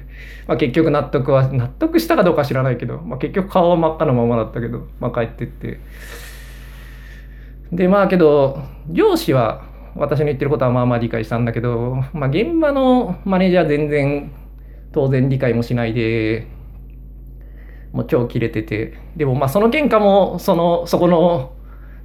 [0.47, 5.79] まあ、結局納得は、納得したかどうか知らないけど、まあ、結局顔は真っ赤なままだったけど、まあ、帰ってって。
[7.71, 9.63] で、まあけど、上司は
[9.95, 14.31] 私の言ってることはまあまあ理解したんだけど、まあ現場のマネージャー全然
[14.91, 16.47] 当然理解もしないで、
[17.95, 18.93] もう超切れてて。
[19.15, 21.53] でもまあその喧嘩もそのそこの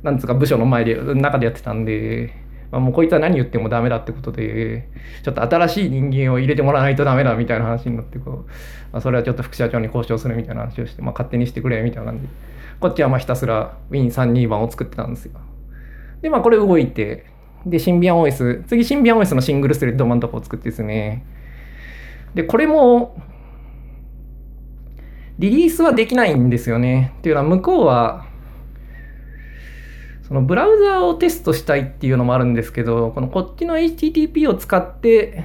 [0.02, 2.32] なんつうか部署の前で中でやってたんで
[2.70, 4.88] まあ、もうこいつは何言ってもダメだってことで、
[5.24, 8.34] ちょっと新しい人間を入れてもらわないとダメだみたいな話になってこう、
[8.92, 12.26] まあ、それはちょっと副社長に交渉するみたいな話をして、まあ、勝手にしてくれみたいな感じ。
[12.26, 12.32] で、
[12.78, 15.32] こっちはまあひたすら Win32 番を作ってたんですよ。
[16.22, 17.26] で、まあこれ動いて、
[17.66, 21.26] で、シンビアン OS、次シンビアン OS のシングルスレッド版とかを作ってですね、
[22.34, 23.20] で、これも、
[25.40, 27.14] リリースはできないんですよね。
[27.18, 28.26] っていうのは向こうは、
[30.28, 35.44] そのブラウザーをテストしたいっていうのもあるんですけど、このこっちの HTTP を使って、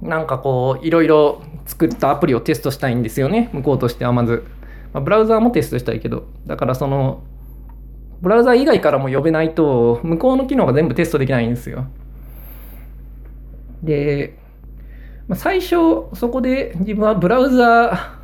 [0.00, 3.50] なんかこう、いろいろ作ったアプリをテストしたいんですよね。
[3.52, 4.44] 向こうとしてはまず。
[4.92, 6.28] まあ、ブラウザーもテストしたいけど。
[6.46, 7.24] だからその、
[8.20, 11.86] ブラウザー以外からも呼べないと、向こうの機能が全部テストできないんですよ。
[13.82, 14.38] で、
[15.30, 18.16] まあ、最初、そこで自分はブラウザ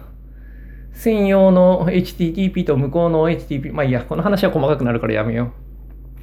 [0.92, 5.53] ー、専用の HTTP と向こうの HTTP、まあいいや、この話は細かくなるからやめよ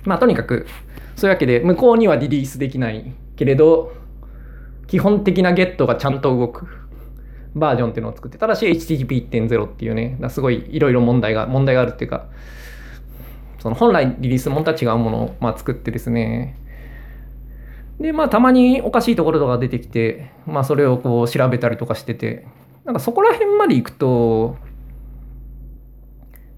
[0.03, 0.09] う。
[0.09, 0.67] まあとにかく、
[1.15, 3.13] そういうわけで、向こうにはリリースできない。
[3.37, 3.93] けれど、
[4.87, 6.67] 基本的なゲットがちゃんと動く。
[7.55, 12.25] バージョンっていうのを作って、ただし HTTP1.0 っていうね、すごいいろいろ問題が、問題があるっていうか、
[13.59, 16.57] その本来リリースもんとは違うものを、まあ、作ってですね、
[17.99, 22.47] で、まあたまにおかしいところとか出てきて、まあそれをこう調べたりとかしてて、
[22.85, 24.57] なんかそこら辺まで行くと、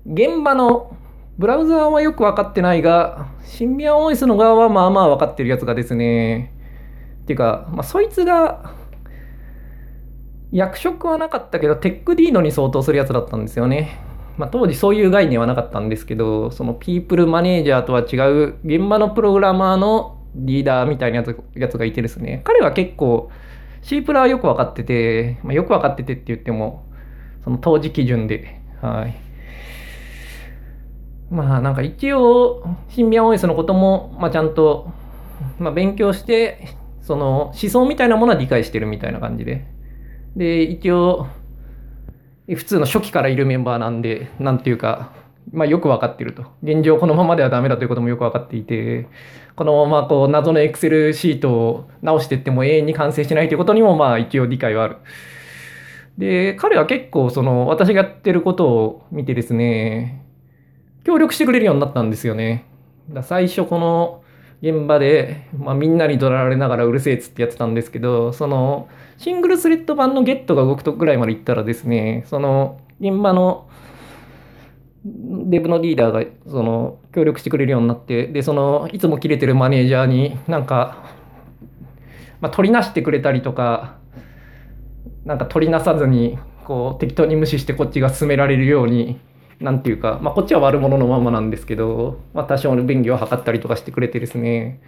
[0.05, 0.95] 現場の
[1.37, 6.53] ブラウザーはよく分かってないが、シンビアン OS の側はまあまあ分かってるやつがですね、
[7.23, 8.73] っていうか、まあ、そいつが、
[10.51, 13.99] 役職はなかったけど、テックディーノに相当するやつだったんですよね。
[14.37, 23.31] まあ、当時そういう概念はなかったんですけど、そのピープルマネージャーとは違う現場のプログラマーのリーダーみたいなやつやつがいてですね、彼は結構
[23.81, 26.85] C プラはよく分かってて、まあ、よく分かっててって言っても、
[27.43, 29.15] その当時基準で、はい。
[31.29, 34.91] まあなんか一応、シンビアン OS のことも、まあちゃんと、
[35.59, 36.67] まあ勉強して、
[37.01, 39.67] その思想みたいなものは理解してるみたいな感じで。
[40.35, 41.27] で、一応、
[42.47, 45.11] 普通の初期からいるメンバーなんで、なんていうか、
[45.51, 46.43] まあ、よく分かっていると。
[46.63, 49.07] 現状このままではダメだということもよく分かっていて、
[49.55, 54.97] このままこう謎のエクセルシートを直していっても永遠に完成しないということにもまあ一応理解はある。
[56.17, 60.25] で、彼は結構その私がやってることを見てですね、
[61.03, 62.65] 協力してくれるようになったんですよね。
[63.09, 64.23] だ最初この
[64.61, 73.67] 現場で、まあ、みんなに怒られながらうるせえっつってやってたんですけど、そのシングルスレッド版のゲットが動くとぐらいまでいったらですね、その現場の
[75.07, 81.13] デブのリーダーがその協力してくれるようになってでそのいつも切れてるマネージャーになんか、
[82.41, 83.97] まあ、取りなしてくれたりとか
[85.23, 89.19] なんか取りなさずにこう適当に無視してこっちが進められるように
[89.59, 94.81] なんていうか、まあ、こっちは悪者のままなんですけど、まあ、多少の便宜を図ったりとかしてくれてですね。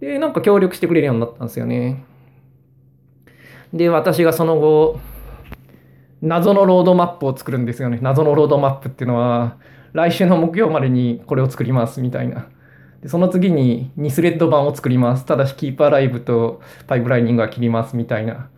[0.00, 2.04] でなんか協力してくれるようになったんですよね。
[3.72, 5.00] で私がその後
[6.24, 7.98] 謎のロードマップを作るんですよね。
[8.00, 9.58] 謎のロードマップっていうのは、
[9.92, 12.48] 来週の木曜までにこれを作りますみたいな。
[13.02, 15.26] でその次に2スレッド版を作ります。
[15.26, 18.48] ただし、キーパーライブとパイプライニングは切りますみたいな。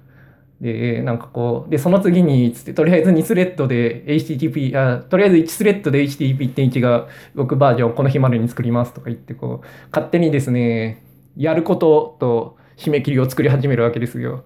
[0.60, 11.02] で、なんかこう、で、その次に、つって、とりあえず2スレッドで HTTP、あ、とりあえず1スレッドで HTTP.1 が動くバージョンこの日までに作りますとか言って、こう、勝手にですね、
[11.36, 14.44] やることと締め切りを作り始めるわけですよ。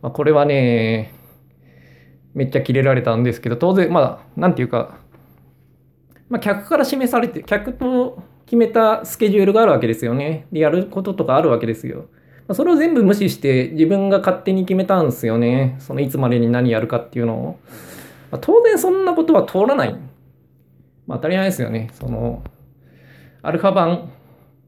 [0.00, 1.12] まあ、これはね、
[2.34, 4.96] めっちゃキレられたんですけど、当然、まあ、なんていうか、
[6.28, 10.46] まあ、客から示されて、客と決めたスケジュールがあるわけですよね。
[10.50, 12.06] で、やることとかあるわけですよ。
[12.48, 15.76] まあ、それを全部無視して自分が勝手に決めたんですよね。
[15.78, 17.58] そのいつまでに何やるかっていうのを。
[18.30, 19.94] まあ、当然そんなことは通らない。
[21.06, 21.90] まあ、当たり前ですよね。
[21.92, 22.42] その、
[23.42, 24.10] アルファ版、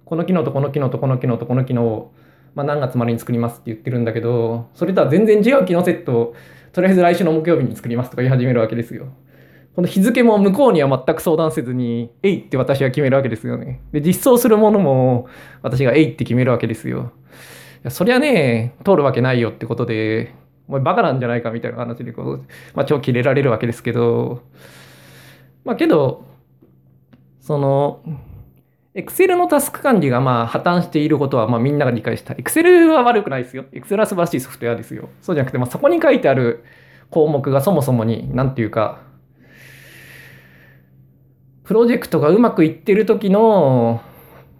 [0.05, 2.13] この機能とこの機能とこの機能とこの機能を、
[2.55, 6.35] まあ、何月までに作りますって言ってるんだけど、それとは全然違う機能セットを
[6.75, 9.07] とりあえず来週の木曜日に作りますとか言い始めるわけですよ。
[9.77, 13.81] この日付も向こうには全く相談せずに、えいって私は決めるわけですよね。
[13.93, 15.29] で、実装するものも
[15.63, 17.13] 私がえいって決めるわけですよ。
[17.77, 20.35] いやそりゃね、通るわけないよってことで、
[20.67, 24.43] お前バカなんじゃないかみたいな話でこう、まあ、超キレられるわけですけど、
[25.65, 26.25] まあけど、
[27.41, 28.01] その、
[28.95, 32.35] Excel のタスク管理がまあ破綻していることはまあみんなが理解した。
[32.35, 33.65] Excel は悪くないですよ。
[33.73, 35.09] Excel は素晴らしいソフトウェアですよ。
[35.21, 36.65] そうじゃなくて、まあ、そこに書いてある
[37.11, 39.01] 項目がそもそもに、なんていうか、
[41.65, 44.01] プロジェクトがうまくいってる時の、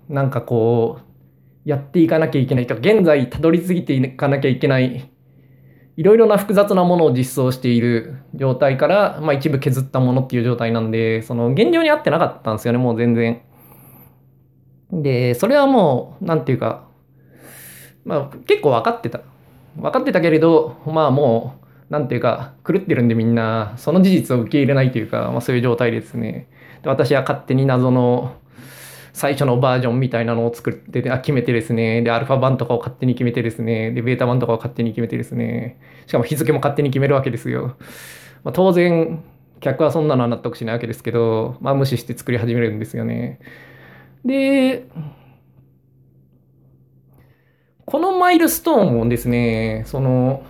[0.09, 5.11] なんかこう、やっていかなきゃいけないとか、現在たどり着いていかなきゃいけない、
[5.97, 13.43] いろいろな複雑なものを実装している状態から、まあ一部削ったものっていう状態なんで、その現状に合ってなかったんですよね、もう全然。
[14.93, 16.87] で、それはもう、なんていうか、
[18.05, 19.21] まあ結構分かってた。
[19.77, 21.55] 分かってたけれど、まあも
[21.91, 26.49] う、なんていうか、狂ってるんでみんな、その事実を受け入れないというか、まあそういう状態ですね。
[26.83, 28.37] で私は勝手に謎の
[29.15, 37.77] 最初のバージョンみたいなのを作ってあ決めてですね、で、アルファ版とかを勝手に決めてですね、で、ベータ版とかを勝手に決めてですね、しかも日付も勝手に決めるわけですよ。
[38.43, 39.23] まあ、当然、
[39.61, 43.39] 客はそんなのは納得しないわけですけど、まあ無視して作り始めるんですよね。
[44.25, 44.87] で、
[47.85, 50.45] このマイルストーンもですね、その、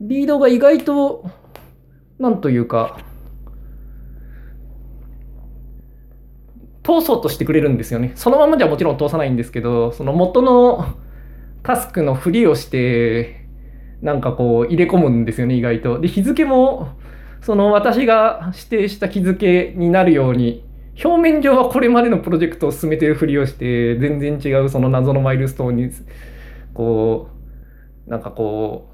[0.00, 1.24] リードが意外と、
[2.18, 2.98] なんというか、
[6.82, 8.12] 通そうとしてくれるんですよね。
[8.16, 10.96] そのままではもちろん通さないんですけど、その元の
[11.62, 13.46] タスクのふりをして、
[14.02, 16.00] なんかこう入れ込むんですよね、意外と。
[16.00, 16.88] で、日付も、
[17.42, 20.64] その私が指定した日付になるように、
[21.02, 25.90] 表面上はこれまでのプロジェクトを進めてるふりをして、全然違うその謎のマイルストーンに
[26.74, 27.28] こ
[28.06, 28.90] う、なんかこ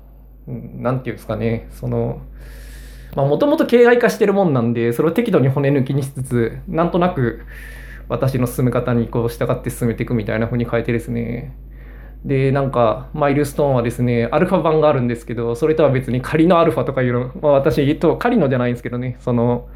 [0.47, 2.23] う、なんていうんですかね、その、
[3.17, 7.41] まあもともと形骸化してるもんなんで、それを適度に骨抜きにしつつ、なんとなく
[8.09, 11.57] 私の進め方にこう従って進めていくみたいな風に変えてですね、
[12.25, 19.69] で、なんか、マイルストーンはですね、アルファ版があるんですけど、それとは別に仮のアルファとかいうの、まあ私えっ、と仮のじゃないんですけどね、その、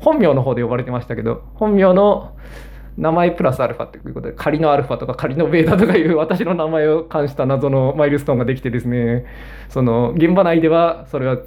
[0.00, 2.36] 本名の方で呼ばれてましたけど、本名の
[2.96, 9.26] 名前プラスアルファということで、仮のアルファとか仮のベータとかいう私の名前を冠した謎のマイルストーンができてですね、
[9.68, 11.38] その現場内ではそれは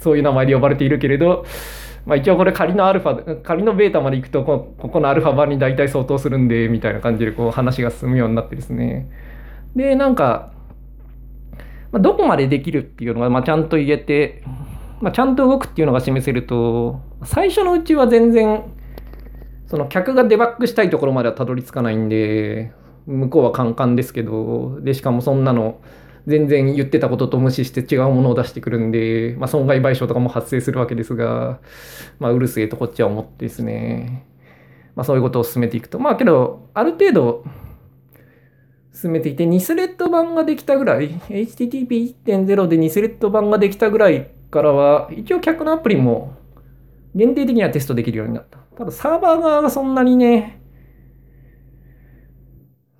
[0.00, 1.44] そういう名前で呼ばれているけれど、
[2.06, 9.10] まあ、一応これ仮のアルファ、仮のベータまで行くとこ、このアルファ版に大体相当するんで、みたいな感じでこう話が進むようになってですね。
[9.76, 10.52] で、なんか、
[11.92, 14.42] まあ、どこまでできるっていうのが、まあ、ちゃんと言えて、
[15.00, 18.64] まあ、ちゃんと動くっていうのが示せると、最初のうちは全然
[19.70, 22.72] その客がデバッグしたいところまではたどり着かないんで、
[23.06, 25.80] 向こうはカンカンですけど、で、しかもそんなの、
[26.26, 31.60] 全然言ってたことと無視して違うものを出してくるんで、まあ、損害賠償とかも発生するわけですが、
[32.18, 34.26] まあ、うるせえとこっちは思ってですね、
[34.96, 36.00] まあ、そういうことを進めていくと。
[36.00, 37.44] まあ、けど、ある程度、
[38.92, 46.39] 進めていて、2スレッド版ができたぐらい、HTTP1.0 で2スレッド版ができたぐらいからは、一応客のアプリも
[47.14, 48.58] 限定的にはテストできるようになった。
[48.76, 50.62] ただサーバー側がそんなにね、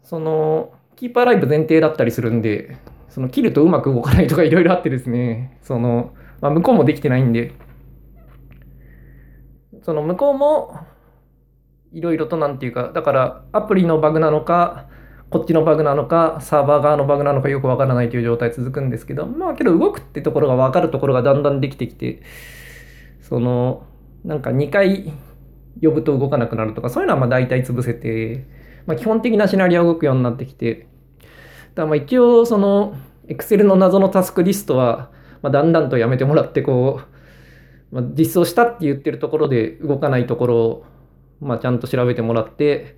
[0.02, 2.76] その、キーパーライブ前提だったりするんで、
[3.08, 7.52] その切るとうまく動かないとかいろいろあってですね、その、まあ、向こうもできてないんで、
[9.82, 10.78] その向こうも、
[11.92, 14.88] いろいろとなんていうか、だからアプリのバグなのか、
[15.30, 22.22] こっちのバグなのか、サーバー側のバグなのかよくわからないという状態続くんですけど、まあけど動くってところがわかるところがだんだんできてきて、
[23.22, 23.86] その、
[24.24, 25.12] なんか2回
[25.82, 28.46] 呼ぶと動かなくなるとか、そういうのはまあ大体潰せて、
[28.86, 30.86] まあ、基本的なシナリオが動くようになってきて、
[31.74, 32.96] だまあ一応その
[33.28, 37.00] Excel の謎のタスクリストは、まあ、だんだんとやめてもらってこ
[37.92, 40.84] う、まあ、実装したって言ってるところで動かないところを、
[41.40, 42.96] まあ、ちゃんと調べてもらって、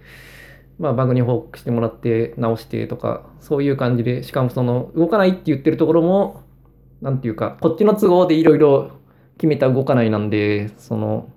[0.78, 6.42] まあ、バグに報告してもらって直してとかそういう感じでしかもその動かないって言ってるところも
[7.02, 9.01] 何て言うかこっちの都合でいろいろ
[9.42, 11.28] 決めた動かないなんでその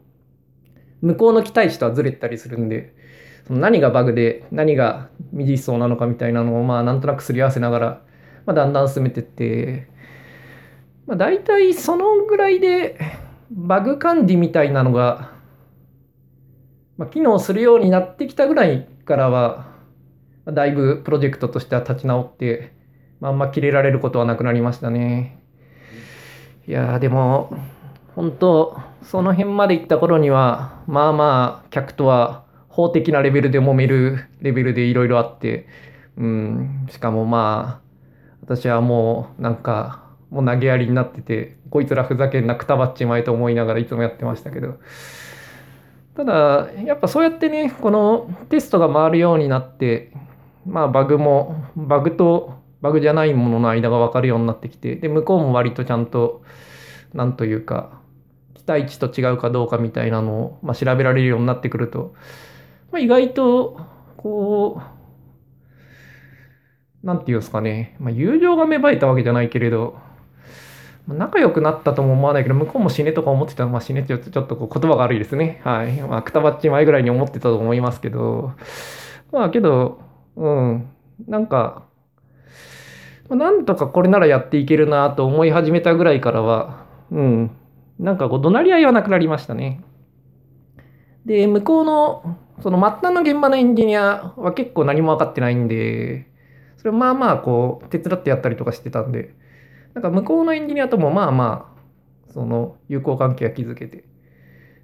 [1.02, 2.94] 向こうの期待値とはずれたりするんで、
[3.48, 8.02] その何がバグで何が未実装なのかみたいなのをまあなんとなくすり合わせながら、
[8.46, 9.88] まあ、だんだん進めてって、
[11.08, 13.00] まあ、大体そのぐらいで
[13.50, 15.32] バグ管理みたいなのが、
[16.98, 19.74] まあ、機能するようになってきたぐらいからは、
[20.46, 22.72] だいぶプロジェクトとしては立ち直って、
[23.20, 25.42] まあ、あんま切れられることはなくなりましたね。
[26.68, 27.56] いやでも、
[28.16, 35.68] 本当その辺まで行った頃にはまあまあ客とは法的なレベルで揉めるレベルでいろいろあって、
[36.18, 37.86] うん、しかもまあ
[38.42, 44.80] 私はもうなんかもう投げやりになっててこいつらふざけんなくたばっちまえと思いながらいつもやってましたけど。
[46.16, 50.14] ただやっぱそうやってねこのテストが回るようになって
[50.66, 56.42] まあバグもバグとバグじゃないものの間が分かるようになってきてで向こうも割とちゃんと
[57.14, 58.00] なんというか
[58.68, 62.14] 待値と違うかどうかみたいなのを、まあ、調べられるようになってくると、
[62.92, 63.80] まあ、意外と、
[64.18, 64.82] こ
[67.04, 69.98] う、なんていうんですかね、まあ、友情が芽生えたわけじゃないけれど、
[71.08, 75.62] 仲良くなったとも思わないけど、向こうも死ねとか思ってたまあ死ねってちょっとこう言葉が悪いですね。
[75.64, 76.02] はい。
[76.02, 78.54] まあ、くたばっち前ぐらいに思ってたと思いますけど、
[79.32, 80.00] まあけど、
[80.36, 80.90] うん、
[81.28, 81.86] なんか、
[83.30, 87.52] なんとかこれならやっていけるなと思い始めたぐらいからは、うん、
[88.00, 89.82] なんかこう怒鳴り合いはなくなりましたね。
[91.26, 96.28] で、向こうのその末端の現場のエンジニアは結構何も分かってないんで、
[96.78, 99.34] それまあまあこう手伝ってやったりとかしてたんで、
[99.94, 101.72] なんか向こうのエンジニアともまあま
[102.28, 104.06] あ、その友好関係が築けて。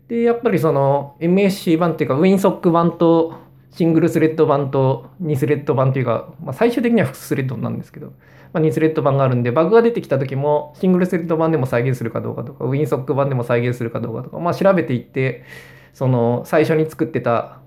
[0.07, 3.36] で、やっぱりその MSC 版っていうか WinSock 版と
[3.74, 8.14] シングルスレッド版と2スレッド版というか、まあ、最終的には複数スレッドなんですけど、
[8.54, 15.46] まあ、2スレッド版があるんで、バグが出てきた時もシングルスレッド版でも再現するかどうかとか、WinSock 版でも再現するかどうかとか、まあ、調べていって、
[15.94, 17.60] その最初に作ってた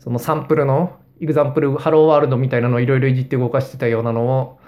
[0.00, 4.58] そのサンプルの example Hello World みたいなのをいろいろいじって動かしてたようなのを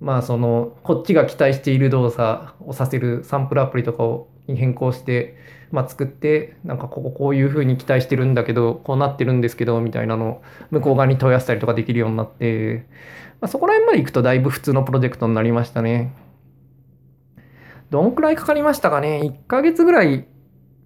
[0.00, 5.36] まあそのこっちが期待している動作をさせるサンプルアプリとかをに変更して、
[5.72, 12.86] まあ、作ってなんかこここういうふうに期待してるんだけどこうなってるんですけどみたいなのを向こう側に問い合わせたりとかできるようになって、
[13.40, 16.14] まあ、そこら辺まで行くとだいぶ普通のプロジェクトになりましたね。
[17.90, 20.26] どんくらいかかりましたかね ?1 ヶ月ぐらい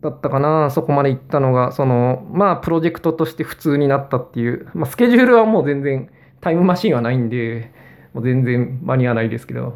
[0.03, 6.11] だったかなそこまで行ったのがそのまあプロジェクトとして普通になったっていう、まあ、スケジュールはもう全然
[6.41, 7.73] タイムマシンはないんで
[8.15, 9.75] もう全然間に合わないですけど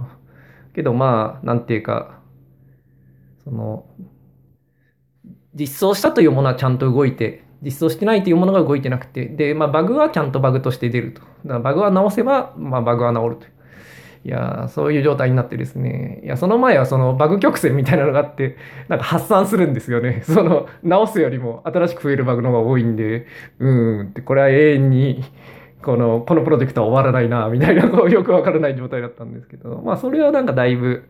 [0.75, 2.19] けどまあなんていうか
[3.45, 3.87] その
[5.55, 13.47] 実装したというものはちゃんと動いて実装してないというものが動いてなくてで、まあ、バグはちゃんとバグとして出るとだからバグは直せば、まあ、バグは直ると
[14.25, 16.23] いやそういう状態になってですね。
[16.25, 18.57] いや、その前はそのバグ曲線みたいなのがあって、
[18.89, 20.23] なんか発散するんですよね。
[20.27, 23.27] その、直すよりも新しく増えるバグの方が多いんで、
[23.59, 25.25] うーん、で、これは永遠に、
[25.83, 31.05] この、このプロジェクトは終わらないな、みたいな、こう、よくわからない状態だったんですけど、まあ、それはなんかだいぶ、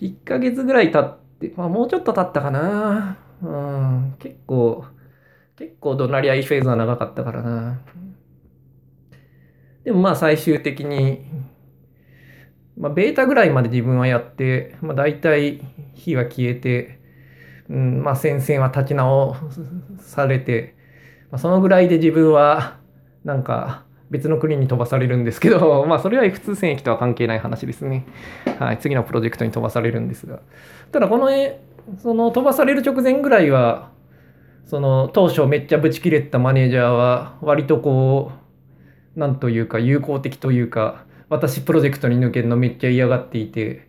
[0.00, 3.16] 1ヶ月ぐらい経って、まあ、もうちょっと経ったかな。
[3.42, 4.84] うん、結構、
[5.56, 7.80] 結構怒鳴り合いフェーズは長かったからな。
[9.84, 11.24] でもまあ最終的に
[12.76, 15.60] まあ、ベータぐらいまで自分はやって、まあ、大体
[15.94, 17.00] 火は消えて、
[17.70, 19.36] うんまあ、戦線は立ち直
[19.98, 20.74] されて、
[21.30, 22.78] まあ、そのぐらいで自分は
[23.24, 28.06] なんか別の国に飛ばされるんですけど、 まあ、それは F2 戦役とは関係ない話ですね。
[28.58, 30.40] はい、次のプロジェクトに飛ばされるんですが。
[30.92, 31.58] ただこの絵、
[31.98, 33.90] その飛ばされる直前ぐらいは、
[34.64, 38.32] その当初めっちゃブチ切れたマネージャーは割とこ
[39.16, 43.88] う、なんというか友好的というか、私プロジェクトに抜けるのめっちゃ嫌がっていて、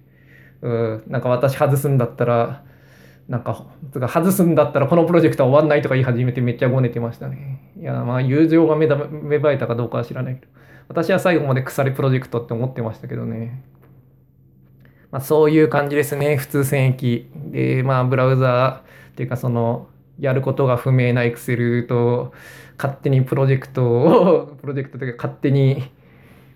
[0.62, 2.64] うん、なんか私外すんだったら、
[3.28, 3.66] なんか、
[4.08, 7.74] 外すんだったらこのプロジェクトは終わんないとか言い始めてめっちゃごねてましたね。
[7.78, 10.48] いや、まあ友情が芽生えたかどうかは知らないけど、
[10.88, 13.64] 私は最後まで腐れプロジェクトって思ってましたけどね。
[15.18, 17.28] まあそういう感じですね、普通戦役。
[17.34, 19.88] で、まあブラウザーっていうかその、
[20.20, 22.34] やることが不明な Excel と
[22.78, 25.90] 勝手にプロジェクトを、 プロジェクトというか勝手に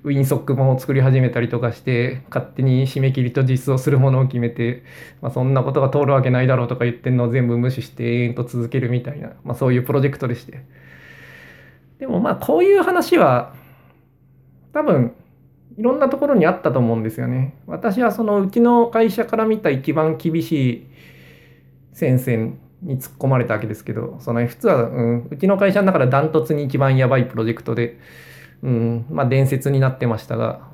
[0.04, 4.84] ウィンソック本を作り始めたりとかして勝手に締め切りと実装するものを決めて、
[5.24, 10.66] まあ、そんなことが通るわけないだろうとか言ってんのを全部無視して永遠と続けるみたいな、まあ、そういうプロジェクトでして
[11.98, 13.54] でもまあこういう話は
[14.72, 15.16] 多分
[15.78, 20.88] いろんなところにあったと思うんですよね私はそのうちの会社から見た一番厳しい
[21.94, 28.00] 戦線に突っ込まれたわけですけどその F2 は、うん、うちの会社の中でダントツに一番やばいプロジェクトで
[28.64, 30.68] うん、まあ伝説になってましたが、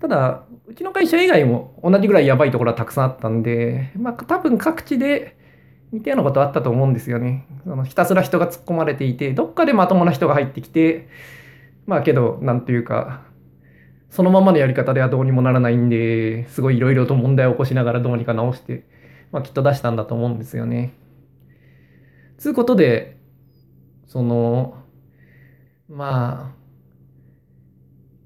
[0.00, 5.36] ただ、うちの会社以外も同じぐらいやばいところはたくさんあったんで、まあ多分各地で
[5.92, 7.46] 似たようなことあったと思うんですよね。
[7.64, 11.08] そのひたすら人が突っ込まれていて、どっかでまともな人が入ってきて、
[11.86, 13.22] まあけど、なんというか、
[14.12, 18.84] そのままのやり方ではどうにもならないんで、すごいいろいろと問題を起こしながらどうにか直して、
[19.32, 20.92] まあきっと出したんだと思うんですよね。
[22.36, 23.16] つうことで、
[24.06, 24.76] その、
[25.88, 26.54] まあ、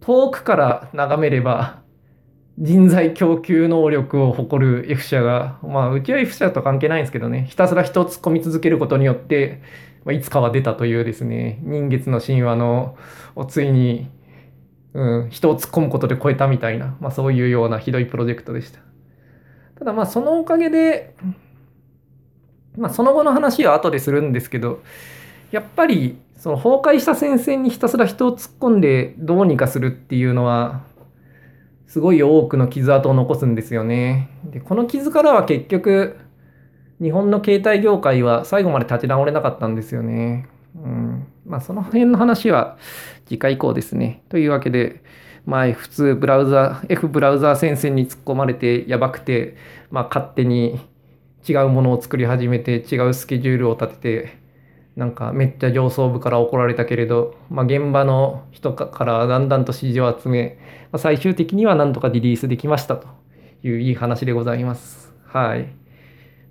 [0.01, 1.83] 遠くから眺めれば、
[2.59, 9.63] 人材供給能力を誇る F 社が、まあ、うちは F 社と関係ないんですけどね、ひたすら人を突っ込み続けることによって、
[10.05, 12.97] まあ、いつかは出たというですね、人月の神話の、
[13.37, 14.11] をついに、
[14.97, 18.81] うん、人を突っ込むことで超えたみたいな、まあ、そういうようなひどいプロジェクトでした。
[19.79, 21.15] ただまあ、そのおかげで、
[22.79, 24.83] まあ、その後の話は後でするんですけど、
[25.51, 30.83] やっぱりその崩壊した戦線にひたすら人を突っ込んでどうにかするっていうのは
[31.87, 34.31] すごい多くの傷跡を残すんですよね。
[34.45, 36.17] でこの傷からは結局
[37.03, 40.49] 日本の携帯業界は最後まで立ち直れなかったんですよね。
[40.75, 42.79] うん、まあその辺の話は
[43.27, 44.23] 次回以降ですね。
[44.29, 45.03] というわけで、
[45.45, 49.57] まあ、普通ブラウザ F ブラウザー戦線に突っ込まれてやばくて、
[49.91, 50.81] まあ、勝手に
[51.49, 54.47] 違うものを作り始めて違うスケジュールを立てて
[54.97, 60.59] なんかめっちゃ上層部から怒られたけれど、まあ、現場の人からだんだんと指示を集め、
[60.91, 63.07] まあ、最終的にはなんとかリリースできましたと
[63.63, 65.13] いういい話でございます。
[65.27, 65.69] はい。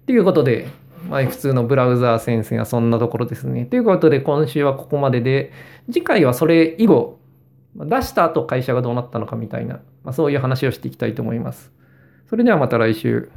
[0.05, 0.67] ということで、
[1.09, 3.65] まあ、普通のブラウザー先生はそんなところですね。
[3.65, 5.51] ということで、今週はここまでで、
[5.87, 7.19] 次回はそれ以後、
[7.75, 11.71] 出した後会社がどうなったのかみたいな、まあ、そういう話をしていきたいと思います。
[12.29, 13.29] それではまた来週。